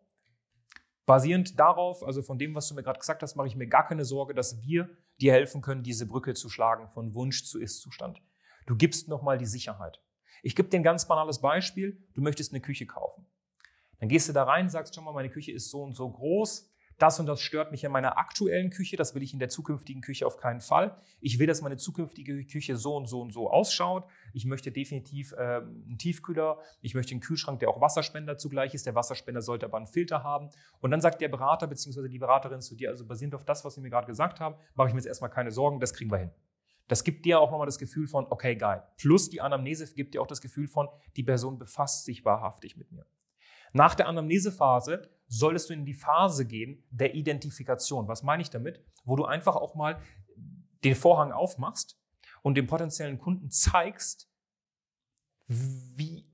Basierend 1.06 1.58
darauf, 1.58 2.02
also 2.02 2.20
von 2.20 2.36
dem, 2.36 2.54
was 2.54 2.68
du 2.68 2.74
mir 2.74 2.82
gerade 2.82 2.98
gesagt 2.98 3.22
hast, 3.22 3.36
mache 3.36 3.46
ich 3.46 3.54
mir 3.54 3.68
gar 3.68 3.86
keine 3.86 4.04
Sorge, 4.04 4.34
dass 4.34 4.60
wir 4.62 4.90
dir 5.20 5.32
helfen 5.32 5.62
können, 5.62 5.84
diese 5.84 6.06
Brücke 6.06 6.34
zu 6.34 6.48
schlagen 6.48 6.88
von 6.88 7.14
Wunsch 7.14 7.44
zu 7.44 7.60
Ist-Zustand. 7.60 8.20
Du 8.66 8.76
gibst 8.76 9.08
nochmal 9.08 9.38
die 9.38 9.46
Sicherheit. 9.46 10.02
Ich 10.42 10.56
gebe 10.56 10.68
dir 10.68 10.78
ein 10.78 10.82
ganz 10.82 11.06
banales 11.06 11.40
Beispiel. 11.40 12.04
Du 12.14 12.20
möchtest 12.20 12.52
eine 12.52 12.60
Küche 12.60 12.86
kaufen. 12.86 13.24
Dann 14.00 14.08
gehst 14.08 14.28
du 14.28 14.32
da 14.32 14.44
rein, 14.44 14.68
sagst 14.68 14.94
schon 14.94 15.04
mal, 15.04 15.12
meine 15.12 15.30
Küche 15.30 15.52
ist 15.52 15.70
so 15.70 15.82
und 15.82 15.94
so 15.94 16.10
groß. 16.10 16.70
Das 16.98 17.20
und 17.20 17.26
das 17.26 17.40
stört 17.40 17.72
mich 17.72 17.84
in 17.84 17.92
meiner 17.92 18.16
aktuellen 18.16 18.70
Küche. 18.70 18.96
Das 18.96 19.14
will 19.14 19.22
ich 19.22 19.34
in 19.34 19.38
der 19.38 19.50
zukünftigen 19.50 20.00
Küche 20.00 20.26
auf 20.26 20.38
keinen 20.38 20.60
Fall. 20.60 20.96
Ich 21.20 21.38
will, 21.38 21.46
dass 21.46 21.60
meine 21.60 21.76
zukünftige 21.76 22.42
Küche 22.46 22.76
so 22.76 22.96
und 22.96 23.06
so 23.06 23.20
und 23.20 23.32
so 23.32 23.50
ausschaut. 23.50 24.04
Ich 24.32 24.46
möchte 24.46 24.72
definitiv 24.72 25.32
äh, 25.32 25.36
einen 25.36 25.98
Tiefkühler. 25.98 26.58
Ich 26.80 26.94
möchte 26.94 27.12
einen 27.12 27.20
Kühlschrank, 27.20 27.60
der 27.60 27.68
auch 27.68 27.82
Wasserspender 27.82 28.38
zugleich 28.38 28.72
ist. 28.72 28.86
Der 28.86 28.94
Wasserspender 28.94 29.42
sollte 29.42 29.66
aber 29.66 29.76
einen 29.76 29.86
Filter 29.86 30.24
haben. 30.24 30.48
Und 30.80 30.90
dann 30.90 31.02
sagt 31.02 31.20
der 31.20 31.28
Berater 31.28 31.66
bzw. 31.66 32.08
die 32.08 32.18
Beraterin 32.18 32.62
zu 32.62 32.74
dir, 32.74 32.88
also 32.88 33.06
basierend 33.06 33.34
auf 33.34 33.44
das, 33.44 33.64
was 33.64 33.74
Sie 33.74 33.82
mir 33.82 33.90
gerade 33.90 34.06
gesagt 34.06 34.40
haben, 34.40 34.56
mache 34.74 34.88
ich 34.88 34.94
mir 34.94 35.00
jetzt 35.00 35.06
erstmal 35.06 35.30
keine 35.30 35.50
Sorgen. 35.50 35.80
Das 35.80 35.92
kriegen 35.92 36.10
wir 36.10 36.18
hin. 36.18 36.30
Das 36.88 37.04
gibt 37.04 37.26
dir 37.26 37.40
auch 37.40 37.50
nochmal 37.50 37.66
das 37.66 37.78
Gefühl 37.78 38.06
von, 38.06 38.26
okay, 38.30 38.54
geil. 38.56 38.82
Plus 38.96 39.28
die 39.28 39.40
Anamnese 39.40 39.92
gibt 39.94 40.14
dir 40.14 40.22
auch 40.22 40.26
das 40.26 40.40
Gefühl 40.40 40.68
von, 40.68 40.88
die 41.16 41.24
Person 41.24 41.58
befasst 41.58 42.04
sich 42.04 42.24
wahrhaftig 42.24 42.76
mit 42.76 42.92
mir. 42.92 43.04
Nach 43.76 43.94
der 43.94 44.08
Anamnesephase 44.08 45.10
solltest 45.28 45.68
du 45.68 45.74
in 45.74 45.84
die 45.84 45.92
Phase 45.92 46.46
gehen 46.46 46.82
der 46.88 47.14
Identifikation. 47.14 48.08
Was 48.08 48.22
meine 48.22 48.40
ich 48.40 48.48
damit? 48.48 48.82
Wo 49.04 49.16
du 49.16 49.26
einfach 49.26 49.54
auch 49.54 49.74
mal 49.74 50.00
den 50.82 50.94
Vorhang 50.94 51.30
aufmachst 51.30 52.00
und 52.40 52.54
dem 52.54 52.66
potenziellen 52.66 53.18
Kunden 53.18 53.50
zeigst, 53.50 54.30
wie, 55.46 56.26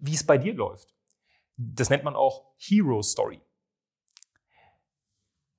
wie 0.00 0.14
es 0.14 0.26
bei 0.26 0.36
dir 0.36 0.52
läuft. 0.52 0.92
Das 1.56 1.90
nennt 1.90 2.02
man 2.02 2.16
auch 2.16 2.56
Hero 2.56 3.02
Story. 3.02 3.40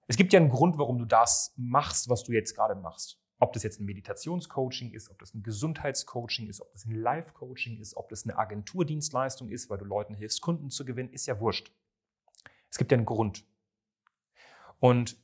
Es 0.08 0.18
gibt 0.18 0.34
ja 0.34 0.40
einen 0.42 0.50
Grund, 0.50 0.78
warum 0.78 1.00
du 1.00 1.06
das 1.06 1.54
machst, 1.56 2.10
was 2.10 2.26
du 2.26 2.34
jetzt 2.34 2.56
gerade 2.56 2.76
machst. 2.76 3.21
Ob 3.42 3.54
das 3.54 3.64
jetzt 3.64 3.80
ein 3.80 3.86
Meditationscoaching 3.86 4.92
ist, 4.92 5.10
ob 5.10 5.18
das 5.18 5.34
ein 5.34 5.42
Gesundheitscoaching 5.42 6.48
ist, 6.48 6.62
ob 6.62 6.72
das 6.74 6.86
ein 6.86 6.94
Live-Coaching 6.94 7.80
ist, 7.80 7.98
ob 7.98 8.08
das 8.08 8.24
eine 8.24 8.38
Agenturdienstleistung 8.38 9.50
ist, 9.50 9.68
weil 9.72 9.80
du 9.80 9.86
Leuten 9.86 10.14
hilfst, 10.14 10.42
Kunden 10.42 10.70
zu 10.70 10.86
gewinnen, 10.86 11.10
ist 11.10 11.26
ja 11.26 11.40
wurscht. 11.40 11.72
Es 12.70 12.78
gibt 12.78 12.92
ja 12.92 12.98
einen 12.98 13.08
Grund. 13.08 13.44
Und 14.80 15.18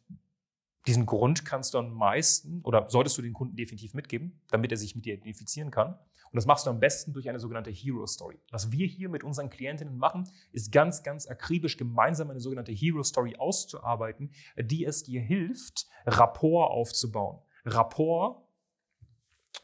diesen 0.88 1.06
Grund 1.06 1.46
kannst 1.46 1.76
du 1.76 1.78
am 1.78 1.94
meisten 1.94 2.62
oder 2.64 2.90
solltest 2.90 3.20
du 3.20 3.22
den 3.22 3.34
Kunden 3.34 3.56
definitiv 3.56 3.94
mitgeben, 3.94 4.42
damit 4.50 4.72
er 4.72 4.78
sich 4.78 4.96
mit 4.96 5.06
dir 5.06 5.14
identifizieren 5.14 5.70
kann. 5.70 5.94
Und 5.94 6.36
das 6.36 6.48
machst 6.48 6.66
du 6.66 6.72
am 6.72 6.80
besten 6.80 7.14
durch 7.14 7.30
eine 7.30 7.40
sogenannte 7.40 7.70
Hero 7.70 8.08
Story. 8.08 8.40
Was 8.50 8.72
wir 8.72 8.88
hier 8.88 9.10
mit 9.10 9.24
unseren 9.24 9.52
Klientinnen 9.52 9.96
machen, 9.96 10.28
ist 10.54 10.72
ganz, 10.72 11.04
ganz 11.04 11.28
akribisch 11.28 11.78
gemeinsam 11.78 12.32
eine 12.32 12.40
sogenannte 12.40 12.72
Hero 12.72 13.04
Story 13.04 13.36
auszuarbeiten, 13.38 14.32
die 14.58 14.86
es 14.86 15.04
dir 15.04 15.22
hilft, 15.22 15.88
Rapport 16.08 16.72
aufzubauen. 16.72 17.44
Rapport 17.66 18.48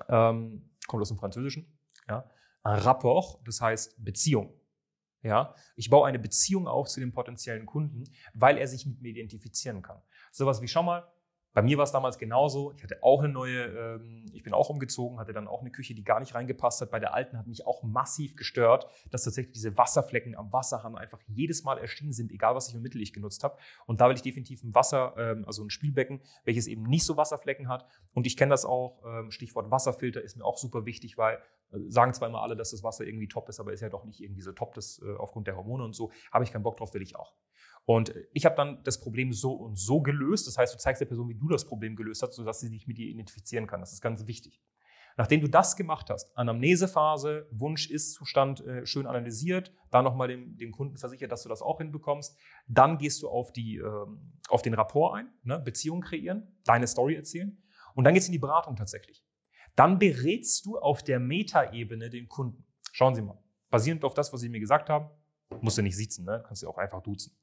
ähm, 0.10 0.70
kommt 0.88 1.02
aus 1.02 1.10
dem 1.10 1.18
Französischen. 1.18 1.78
Ja? 2.08 2.30
Rapport, 2.64 3.40
das 3.46 3.62
heißt 3.62 4.04
Beziehung. 4.04 4.54
Ja? 5.22 5.56
Ich 5.76 5.90
baue 5.90 6.08
eine 6.08 6.20
Beziehung 6.20 6.68
auf 6.68 6.88
zu 6.88 7.00
dem 7.00 7.12
potenziellen 7.12 7.66
Kunden, 7.66 8.04
weil 8.34 8.58
er 8.58 8.68
sich 8.68 8.86
mit 8.86 9.02
mir 9.02 9.10
identifizieren 9.10 9.82
kann. 9.82 10.02
Sowas 10.32 10.62
wie, 10.62 10.68
schau 10.68 10.84
mal, 10.84 11.12
Bei 11.54 11.62
mir 11.62 11.78
war 11.78 11.84
es 11.84 11.92
damals 11.92 12.18
genauso. 12.18 12.72
Ich 12.76 12.84
hatte 12.84 13.04
auch 13.04 13.20
eine 13.20 13.32
neue, 13.32 13.66
ähm, 13.66 14.26
ich 14.34 14.42
bin 14.42 14.54
auch 14.54 14.70
umgezogen, 14.70 15.20
hatte 15.20 15.34
dann 15.34 15.48
auch 15.48 15.62
eine 15.62 15.70
Küche, 15.70 15.94
die 15.94 16.04
gar 16.04 16.20
nicht 16.20 16.34
reingepasst 16.34 16.82
hat. 16.82 16.90
Bei 16.90 17.00
der 17.00 17.14
alten 17.14 17.38
hat 17.38 17.46
mich 17.46 17.68
auch 17.68 17.84
massiv 17.84 18.36
gestört, 18.36 18.88
dass 19.12 19.24
tatsächlich 19.24 19.54
diese 19.54 19.78
Wasserflecken 19.78 20.36
am 20.36 20.52
Wasserhahn 20.52 20.98
einfach 20.98 21.20
jedes 21.28 21.64
Mal 21.64 21.78
erschienen 21.78 22.12
sind, 22.12 22.32
egal 22.32 22.56
was 22.56 22.68
ich 22.68 22.74
für 22.74 22.80
Mittel 22.80 23.02
ich 23.02 23.14
genutzt 23.14 23.44
habe. 23.44 23.58
Und 23.86 24.02
da 24.02 24.10
will 24.10 24.16
ich 24.16 24.24
definitiv 24.24 24.64
ein 24.64 24.74
Wasser, 24.74 25.14
ähm, 25.18 25.46
also 25.46 25.64
ein 25.64 25.70
Spielbecken, 25.70 26.22
welches 26.44 26.68
eben 26.68 26.84
nicht 26.84 27.06
so 27.06 27.18
Wasserflecken 27.18 27.68
hat. 27.68 27.86
Und 28.14 28.26
ich 28.26 28.36
kenne 28.36 28.50
das 28.50 28.66
auch, 28.66 29.04
ähm, 29.06 29.30
Stichwort 29.30 29.70
Wasserfilter 29.70 30.22
ist 30.22 30.36
mir 30.36 30.46
auch 30.46 30.58
super 30.58 30.86
wichtig, 30.86 31.18
weil 31.20 31.38
äh, 31.72 31.78
sagen 31.88 32.14
zwar 32.14 32.30
immer 32.30 32.42
alle, 32.42 32.56
dass 32.56 32.72
das 32.72 32.84
Wasser 32.84 33.06
irgendwie 33.06 33.28
top 33.28 33.48
ist, 33.50 33.60
aber 33.60 33.74
ist 33.74 33.82
ja 33.82 33.90
doch 33.90 34.06
nicht 34.06 34.22
irgendwie 34.22 34.42
so 34.42 34.54
top, 34.54 34.74
das 34.74 35.02
äh, 35.04 35.16
aufgrund 35.18 35.46
der 35.46 35.56
Hormone 35.56 35.84
und 35.84 35.94
so. 35.94 36.12
Habe 36.32 36.44
ich 36.44 36.52
keinen 36.52 36.64
Bock 36.64 36.78
drauf, 36.78 36.94
will 36.96 37.04
ich 37.04 37.16
auch. 37.16 37.34
Und 37.86 38.14
ich 38.32 38.46
habe 38.46 38.56
dann 38.56 38.82
das 38.84 39.00
Problem 39.00 39.34
so 39.34 39.54
und 39.54 39.78
so 39.78 40.02
gelöst. 40.02 40.48
Das 40.48 40.58
heißt, 40.58 40.74
du 40.74 40.78
zeigst 40.78 41.02
der 41.02 41.06
Person, 41.06 41.28
wie 41.28 41.36
du 41.36 41.50
das 41.50 41.66
Problem 41.66 41.96
gelöst 41.96 42.22
hast, 42.22 42.34
sodass 42.34 42.60
sie 42.62 42.70
sich 42.70 42.88
mit 42.88 42.98
dir 42.98 43.08
identifizieren 43.08 43.68
kann. 43.68 43.82
Das 43.82 43.92
ist 43.92 44.02
ganz 44.02 44.26
wichtig. 44.26 44.62
Nachdem 45.16 45.42
du 45.42 45.48
das 45.48 45.76
gemacht 45.76 46.10
hast, 46.10 46.36
Anamnesephase, 46.36 47.48
Wunsch, 47.52 47.90
Ist-Zustand 47.90 48.62
äh, 48.62 48.86
schön 48.86 49.06
analysiert, 49.06 49.72
da 49.92 50.02
nochmal 50.02 50.28
dem, 50.28 50.58
dem 50.58 50.72
Kunden 50.72 50.98
versichert, 50.98 51.32
dass 51.32 51.44
du 51.44 51.50
das 51.50 51.62
auch 51.62 51.78
hinbekommst, 51.78 52.36
dann 52.68 52.98
gehst 52.98 53.22
du 53.22 53.30
auf, 53.30 53.52
die, 53.52 53.78
ähm, 53.78 54.34
auf 54.50 54.64
den 54.64 54.74
Rapport 54.74 55.16
ein, 55.16 55.32
ne? 55.44 55.60
Beziehung 55.60 56.02
kreieren, 56.02 56.58
deine 56.66 56.88
Story 56.88 57.16
erzählen 57.16 57.62
und 57.94 58.06
dann 58.06 58.16
geht's 58.16 58.26
in 58.26 58.32
die 58.32 58.40
Beratung 58.40 58.76
tatsächlich. 58.76 59.24
Dann 59.76 60.00
berätst 60.00 60.66
du 60.66 60.80
auf 60.80 61.04
der 61.04 61.20
Metaebene 61.20 62.10
den 62.10 62.28
Kunden. 62.28 62.66
Schauen 62.92 63.14
Sie 63.14 63.22
mal, 63.22 63.40
basierend 63.70 64.04
auf 64.06 64.16
das, 64.16 64.34
was 64.34 64.42
Sie 64.42 64.50
mir 64.50 64.60
gesagt 64.60 64.90
haben, 64.90 65.10
musst 65.62 65.78
du 65.78 65.84
nicht 65.84 65.98
sitzen, 65.98 66.26
ne? 66.26 66.44
kannst 66.46 66.64
du 66.64 66.70
auch 66.70 66.78
einfach 66.78 67.02
duzen. 67.02 67.36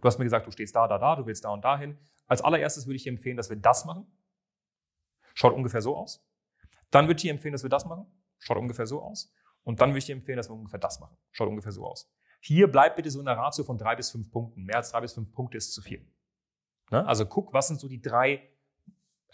Du 0.00 0.06
hast 0.06 0.18
mir 0.18 0.24
gesagt, 0.24 0.46
du 0.46 0.50
stehst 0.50 0.74
da, 0.74 0.88
da, 0.88 0.98
da, 0.98 1.16
du 1.16 1.26
willst 1.26 1.44
da 1.44 1.50
und 1.50 1.64
dahin. 1.64 1.98
Als 2.26 2.42
allererstes 2.42 2.86
würde 2.86 2.96
ich 2.96 3.02
dir 3.02 3.10
empfehlen, 3.10 3.36
dass 3.36 3.50
wir 3.50 3.56
das 3.56 3.84
machen. 3.84 4.06
Schaut 5.34 5.54
ungefähr 5.54 5.82
so 5.82 5.96
aus. 5.96 6.24
Dann 6.90 7.06
würde 7.06 7.16
ich 7.16 7.22
dir 7.22 7.30
empfehlen, 7.30 7.52
dass 7.52 7.62
wir 7.62 7.70
das 7.70 7.84
machen. 7.84 8.06
Schaut 8.38 8.56
ungefähr 8.56 8.86
so 8.86 9.02
aus. 9.02 9.32
Und 9.64 9.80
dann 9.80 9.90
würde 9.90 9.98
ich 9.98 10.06
dir 10.06 10.14
empfehlen, 10.14 10.36
dass 10.36 10.48
wir 10.48 10.54
ungefähr 10.54 10.80
das 10.80 11.00
machen. 11.00 11.16
Schaut 11.30 11.48
ungefähr 11.48 11.72
so 11.72 11.86
aus. 11.86 12.10
Hier 12.40 12.70
bleibt 12.70 12.96
bitte 12.96 13.10
so 13.10 13.20
in 13.20 13.26
der 13.26 13.36
Ratio 13.36 13.64
von 13.64 13.78
drei 13.78 13.94
bis 13.94 14.10
fünf 14.10 14.30
Punkten. 14.30 14.64
Mehr 14.64 14.76
als 14.76 14.90
drei 14.90 15.00
bis 15.00 15.12
fünf 15.12 15.32
Punkte 15.32 15.56
ist 15.56 15.72
zu 15.72 15.80
viel. 15.80 16.04
Ne? 16.90 17.06
Also 17.06 17.24
guck, 17.24 17.52
was 17.52 17.68
sind 17.68 17.80
so 17.80 17.88
die 17.88 18.02
drei 18.02 18.48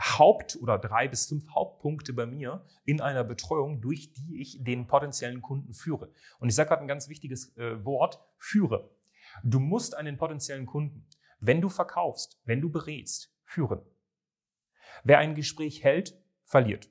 Haupt- 0.00 0.58
oder 0.60 0.78
drei 0.78 1.08
bis 1.08 1.26
fünf 1.26 1.48
Hauptpunkte 1.50 2.12
bei 2.12 2.26
mir 2.26 2.64
in 2.84 3.00
einer 3.00 3.24
Betreuung, 3.24 3.80
durch 3.80 4.12
die 4.12 4.40
ich 4.40 4.62
den 4.62 4.86
potenziellen 4.86 5.42
Kunden 5.42 5.72
führe. 5.72 6.12
Und 6.38 6.48
ich 6.48 6.54
sage 6.54 6.68
gerade 6.68 6.82
ein 6.82 6.88
ganz 6.88 7.08
wichtiges 7.08 7.56
äh, 7.56 7.84
Wort, 7.84 8.20
führe. 8.36 8.90
Du 9.42 9.60
musst 9.60 9.96
einen 9.96 10.16
potenziellen 10.16 10.66
Kunden, 10.66 11.06
wenn 11.40 11.60
du 11.60 11.68
verkaufst, 11.68 12.40
wenn 12.44 12.60
du 12.60 12.70
berätst, 12.70 13.34
führen. 13.44 13.80
Wer 15.04 15.18
ein 15.18 15.34
Gespräch 15.34 15.84
hält, 15.84 16.20
verliert. 16.44 16.90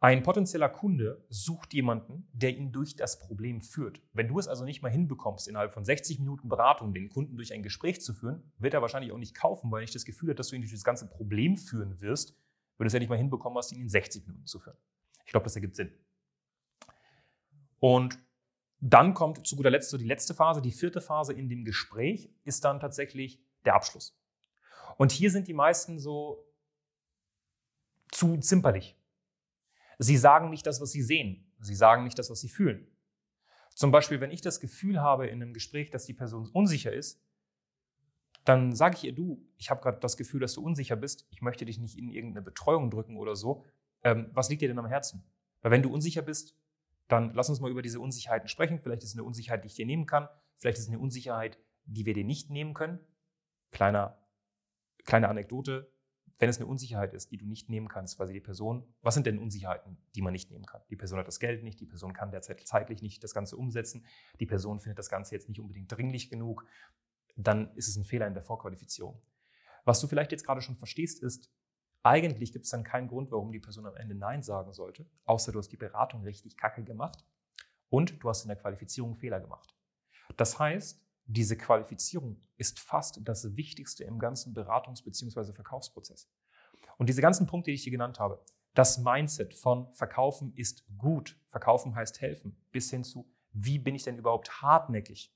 Ein 0.00 0.22
potenzieller 0.22 0.68
Kunde 0.68 1.24
sucht 1.28 1.74
jemanden, 1.74 2.28
der 2.32 2.56
ihn 2.56 2.70
durch 2.70 2.94
das 2.94 3.18
Problem 3.18 3.62
führt. 3.62 4.00
Wenn 4.12 4.28
du 4.28 4.38
es 4.38 4.46
also 4.46 4.64
nicht 4.64 4.80
mal 4.80 4.92
hinbekommst, 4.92 5.48
innerhalb 5.48 5.72
von 5.72 5.84
60 5.84 6.20
Minuten 6.20 6.48
Beratung 6.48 6.94
den 6.94 7.08
Kunden 7.08 7.36
durch 7.36 7.52
ein 7.52 7.64
Gespräch 7.64 8.00
zu 8.00 8.12
führen, 8.12 8.52
wird 8.58 8.74
er 8.74 8.82
wahrscheinlich 8.82 9.10
auch 9.10 9.18
nicht 9.18 9.34
kaufen, 9.34 9.72
weil 9.72 9.80
er 9.80 9.82
nicht 9.82 9.96
das 9.96 10.04
Gefühl 10.04 10.30
hat, 10.30 10.38
dass 10.38 10.48
du 10.48 10.54
ihn 10.54 10.62
durch 10.62 10.72
das 10.72 10.84
ganze 10.84 11.08
Problem 11.08 11.56
führen 11.56 12.00
wirst, 12.00 12.36
wenn 12.76 12.84
du 12.84 12.86
es 12.86 12.92
ja 12.92 13.00
nicht 13.00 13.08
mal 13.08 13.18
hinbekommen 13.18 13.58
hast, 13.58 13.72
ihn 13.72 13.80
in 13.80 13.88
60 13.88 14.28
Minuten 14.28 14.46
zu 14.46 14.60
führen. 14.60 14.76
Ich 15.24 15.32
glaube, 15.32 15.44
das 15.44 15.56
ergibt 15.56 15.74
Sinn. 15.74 15.92
Und 17.80 18.20
dann 18.80 19.14
kommt 19.14 19.46
zu 19.46 19.56
guter 19.56 19.70
Letzt 19.70 19.90
so 19.90 19.98
die 19.98 20.06
letzte 20.06 20.34
Phase, 20.34 20.62
die 20.62 20.70
vierte 20.70 21.00
Phase 21.00 21.32
in 21.32 21.48
dem 21.48 21.64
Gespräch 21.64 22.30
ist 22.44 22.64
dann 22.64 22.80
tatsächlich 22.80 23.40
der 23.64 23.74
Abschluss. 23.74 24.16
Und 24.96 25.12
hier 25.12 25.30
sind 25.30 25.48
die 25.48 25.54
meisten 25.54 25.98
so 25.98 26.44
zu 28.10 28.36
zimperlich. 28.38 28.96
Sie 29.98 30.16
sagen 30.16 30.50
nicht 30.50 30.66
das, 30.66 30.80
was 30.80 30.92
sie 30.92 31.02
sehen. 31.02 31.52
Sie 31.60 31.74
sagen 31.74 32.04
nicht 32.04 32.18
das, 32.18 32.30
was 32.30 32.40
sie 32.40 32.48
fühlen. 32.48 32.86
Zum 33.74 33.90
Beispiel, 33.90 34.20
wenn 34.20 34.30
ich 34.30 34.40
das 34.40 34.60
Gefühl 34.60 35.00
habe 35.00 35.26
in 35.26 35.42
einem 35.42 35.52
Gespräch, 35.52 35.90
dass 35.90 36.04
die 36.04 36.14
Person 36.14 36.48
unsicher 36.52 36.92
ist, 36.92 37.20
dann 38.44 38.74
sage 38.74 38.96
ich 38.96 39.04
ihr, 39.04 39.14
du, 39.14 39.46
ich 39.56 39.70
habe 39.70 39.80
gerade 39.82 40.00
das 40.00 40.16
Gefühl, 40.16 40.40
dass 40.40 40.54
du 40.54 40.62
unsicher 40.62 40.96
bist. 40.96 41.26
Ich 41.30 41.42
möchte 41.42 41.64
dich 41.64 41.78
nicht 41.78 41.98
in 41.98 42.08
irgendeine 42.08 42.42
Betreuung 42.42 42.90
drücken 42.90 43.16
oder 43.16 43.36
so. 43.36 43.64
Ähm, 44.02 44.30
was 44.32 44.48
liegt 44.48 44.62
dir 44.62 44.68
denn 44.68 44.78
am 44.78 44.86
Herzen? 44.86 45.24
Weil 45.60 45.72
wenn 45.72 45.82
du 45.82 45.92
unsicher 45.92 46.22
bist, 46.22 46.56
dann 47.08 47.32
lass 47.34 47.48
uns 47.48 47.60
mal 47.60 47.70
über 47.70 47.82
diese 47.82 48.00
Unsicherheiten 48.00 48.48
sprechen. 48.48 48.80
Vielleicht 48.80 49.02
ist 49.02 49.10
es 49.10 49.14
eine 49.16 49.24
Unsicherheit, 49.24 49.64
die 49.64 49.68
ich 49.68 49.74
dir 49.74 49.86
nehmen 49.86 50.06
kann. 50.06 50.28
Vielleicht 50.58 50.78
ist 50.78 50.84
es 50.84 50.90
eine 50.90 50.98
Unsicherheit, 50.98 51.58
die 51.84 52.06
wir 52.06 52.14
dir 52.14 52.24
nicht 52.24 52.50
nehmen 52.50 52.74
können. 52.74 53.00
Kleiner, 53.70 54.18
kleine 55.04 55.28
Anekdote. 55.28 55.90
Wenn 56.38 56.50
es 56.50 56.58
eine 56.58 56.66
Unsicherheit 56.66 57.14
ist, 57.14 57.32
die 57.32 57.36
du 57.36 57.46
nicht 57.46 57.68
nehmen 57.68 57.88
kannst, 57.88 58.18
weil 58.18 58.28
sie 58.28 58.34
die 58.34 58.40
Person, 58.40 58.84
was 59.02 59.14
sind 59.14 59.26
denn 59.26 59.40
Unsicherheiten, 59.40 59.98
die 60.14 60.22
man 60.22 60.32
nicht 60.32 60.50
nehmen 60.50 60.66
kann? 60.66 60.82
Die 60.88 60.96
Person 60.96 61.18
hat 61.18 61.26
das 61.26 61.40
Geld 61.40 61.64
nicht, 61.64 61.80
die 61.80 61.86
Person 61.86 62.12
kann 62.12 62.30
derzeit 62.30 62.64
zeitlich 62.64 63.02
nicht 63.02 63.24
das 63.24 63.34
Ganze 63.34 63.56
umsetzen, 63.56 64.06
die 64.38 64.46
Person 64.46 64.78
findet 64.78 65.00
das 65.00 65.10
Ganze 65.10 65.34
jetzt 65.34 65.48
nicht 65.48 65.58
unbedingt 65.58 65.90
dringlich 65.90 66.30
genug, 66.30 66.64
dann 67.34 67.74
ist 67.74 67.88
es 67.88 67.96
ein 67.96 68.04
Fehler 68.04 68.28
in 68.28 68.34
der 68.34 68.44
Vorqualifizierung. 68.44 69.20
Was 69.84 70.00
du 70.00 70.06
vielleicht 70.06 70.30
jetzt 70.30 70.44
gerade 70.44 70.60
schon 70.60 70.76
verstehst, 70.76 71.22
ist, 71.22 71.50
eigentlich 72.02 72.52
gibt 72.52 72.64
es 72.64 72.70
dann 72.70 72.84
keinen 72.84 73.08
Grund, 73.08 73.30
warum 73.30 73.52
die 73.52 73.60
Person 73.60 73.86
am 73.86 73.96
Ende 73.96 74.14
Nein 74.14 74.42
sagen 74.42 74.72
sollte, 74.72 75.06
außer 75.24 75.52
du 75.52 75.58
hast 75.58 75.72
die 75.72 75.76
Beratung 75.76 76.22
richtig 76.22 76.56
kacke 76.56 76.84
gemacht 76.84 77.24
und 77.90 78.22
du 78.22 78.28
hast 78.28 78.42
in 78.42 78.48
der 78.48 78.56
Qualifizierung 78.56 79.16
Fehler 79.16 79.40
gemacht. 79.40 79.74
Das 80.36 80.58
heißt, 80.58 81.02
diese 81.24 81.56
Qualifizierung 81.56 82.40
ist 82.56 82.80
fast 82.80 83.20
das 83.22 83.56
Wichtigste 83.56 84.04
im 84.04 84.18
ganzen 84.18 84.54
Beratungs- 84.54 85.04
bzw. 85.04 85.52
Verkaufsprozess. 85.52 86.30
Und 86.96 87.08
diese 87.08 87.20
ganzen 87.20 87.46
Punkte, 87.46 87.70
die 87.70 87.74
ich 87.74 87.82
hier 87.82 87.92
genannt 87.92 88.18
habe, 88.18 88.42
das 88.74 88.98
Mindset 88.98 89.54
von 89.54 89.92
Verkaufen 89.94 90.52
ist 90.54 90.84
gut, 90.96 91.38
Verkaufen 91.48 91.94
heißt 91.94 92.20
helfen, 92.20 92.56
bis 92.70 92.90
hin 92.90 93.04
zu, 93.04 93.30
wie 93.52 93.78
bin 93.78 93.94
ich 93.94 94.04
denn 94.04 94.18
überhaupt 94.18 94.62
hartnäckig? 94.62 95.34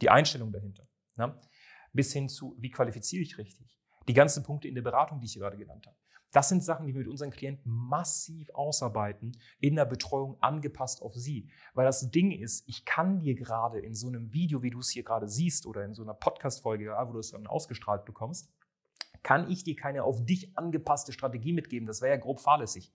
Die 0.00 0.10
Einstellung 0.10 0.52
dahinter. 0.52 0.88
Ne? 1.16 1.38
Bis 1.92 2.12
hin 2.12 2.28
zu, 2.28 2.56
wie 2.58 2.70
qualifiziere 2.70 3.22
ich 3.22 3.38
richtig? 3.38 3.75
Die 4.08 4.14
ganzen 4.14 4.42
Punkte 4.42 4.68
in 4.68 4.74
der 4.74 4.82
Beratung, 4.82 5.20
die 5.20 5.26
ich 5.26 5.32
hier 5.32 5.42
gerade 5.42 5.56
genannt 5.56 5.86
habe. 5.86 5.96
Das 6.32 6.48
sind 6.48 6.62
Sachen, 6.62 6.86
die 6.86 6.92
wir 6.92 7.00
mit 7.00 7.08
unseren 7.08 7.30
Klienten 7.30 7.70
massiv 7.72 8.50
ausarbeiten, 8.50 9.32
in 9.58 9.76
der 9.76 9.86
Betreuung 9.86 10.36
angepasst 10.42 11.00
auf 11.00 11.14
sie. 11.14 11.48
Weil 11.72 11.86
das 11.86 12.10
Ding 12.10 12.30
ist, 12.30 12.68
ich 12.68 12.84
kann 12.84 13.20
dir 13.20 13.34
gerade 13.34 13.78
in 13.78 13.94
so 13.94 14.08
einem 14.08 14.32
Video, 14.32 14.62
wie 14.62 14.70
du 14.70 14.80
es 14.80 14.90
hier 14.90 15.02
gerade 15.02 15.28
siehst, 15.28 15.66
oder 15.66 15.84
in 15.84 15.94
so 15.94 16.02
einer 16.02 16.14
Podcast-Folge, 16.14 16.94
wo 17.06 17.12
du 17.12 17.20
es 17.20 17.30
dann 17.30 17.46
ausgestrahlt 17.46 18.04
bekommst, 18.04 18.52
kann 19.22 19.50
ich 19.50 19.64
dir 19.64 19.76
keine 19.76 20.04
auf 20.04 20.24
dich 20.24 20.56
angepasste 20.58 21.12
Strategie 21.12 21.52
mitgeben. 21.52 21.86
Das 21.86 22.02
wäre 22.02 22.14
ja 22.14 22.20
grob 22.20 22.40
fahrlässig. 22.40 22.92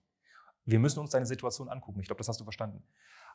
Wir 0.64 0.78
müssen 0.78 1.00
uns 1.00 1.10
deine 1.10 1.26
Situation 1.26 1.68
angucken. 1.68 2.00
Ich 2.00 2.06
glaube, 2.06 2.18
das 2.18 2.28
hast 2.28 2.38
du 2.38 2.44
verstanden. 2.44 2.84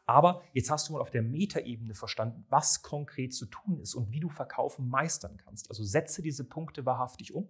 Aber 0.05 0.41
jetzt 0.53 0.71
hast 0.71 0.87
du 0.87 0.93
mal 0.93 1.01
auf 1.01 1.11
der 1.11 1.21
Metaebene 1.21 1.93
verstanden, 1.93 2.45
was 2.49 2.81
konkret 2.81 3.33
zu 3.33 3.45
tun 3.45 3.77
ist 3.79 3.93
und 3.93 4.11
wie 4.11 4.21
du 4.21 4.29
Verkaufen 4.29 4.87
meistern 4.87 5.37
kannst. 5.37 5.69
Also 5.69 5.83
setze 5.83 6.21
diese 6.21 6.45
Punkte 6.45 6.85
wahrhaftig 6.85 7.33
um. 7.33 7.49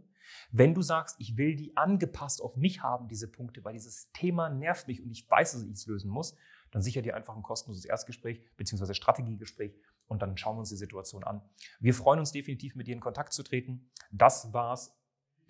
Wenn 0.51 0.74
du 0.74 0.81
sagst, 0.81 1.15
ich 1.19 1.38
will 1.38 1.55
die 1.55 1.75
angepasst 1.75 2.41
auf 2.41 2.55
mich 2.55 2.81
haben, 2.81 3.07
diese 3.07 3.27
Punkte, 3.27 3.63
weil 3.63 3.74
dieses 3.74 4.12
Thema 4.12 4.50
nervt 4.50 4.88
mich 4.88 5.01
und 5.01 5.12
ich 5.12 5.29
weiß, 5.29 5.53
dass 5.53 5.63
ich 5.63 5.72
es 5.72 5.86
lösen 5.88 6.10
muss, 6.10 6.36
dann 6.72 6.81
sicher 6.81 7.01
dir 7.01 7.15
einfach 7.15 7.36
ein 7.36 7.43
kostenloses 7.43 7.86
Erstgespräch 7.86 8.43
bzw. 8.57 8.93
Strategiegespräch 8.93 9.75
und 10.07 10.22
dann 10.22 10.38
schauen 10.38 10.55
wir 10.55 10.60
uns 10.60 10.69
die 10.69 10.75
Situation 10.75 11.24
an. 11.24 11.41
Wir 11.79 11.93
freuen 11.93 12.19
uns 12.19 12.31
definitiv, 12.31 12.75
mit 12.75 12.88
dir 12.88 12.93
in 12.93 13.00
Kontakt 13.00 13.34
zu 13.34 13.43
treten. 13.43 13.89
Das 14.12 14.53
war's 14.53 14.98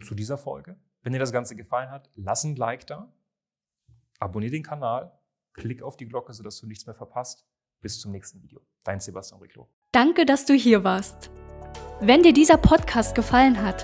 zu 0.03 0.15
dieser 0.15 0.37
Folge. 0.37 0.79
Wenn 1.01 1.13
dir 1.13 1.19
das 1.19 1.31
Ganze 1.31 1.55
gefallen 1.55 1.89
hat, 1.89 2.09
lass 2.15 2.43
ein 2.43 2.55
Like 2.55 2.85
da, 2.87 3.13
abonniere 4.19 4.51
den 4.51 4.63
Kanal 4.63 5.17
Klick 5.57 5.81
auf 5.81 5.97
die 5.97 6.07
Glocke, 6.07 6.33
sodass 6.33 6.59
du 6.59 6.67
nichts 6.67 6.85
mehr 6.85 6.95
verpasst. 6.95 7.45
Bis 7.81 7.99
zum 7.99 8.11
nächsten 8.11 8.41
Video. 8.41 8.61
Dein 8.83 8.99
Sebastian 8.99 9.41
Riclo. 9.41 9.69
Danke, 9.91 10.25
dass 10.25 10.45
du 10.45 10.53
hier 10.53 10.83
warst. 10.83 11.29
Wenn 11.99 12.23
dir 12.23 12.33
dieser 12.33 12.57
Podcast 12.57 13.15
gefallen 13.15 13.61
hat, 13.61 13.83